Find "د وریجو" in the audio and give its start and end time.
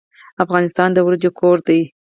0.93-1.31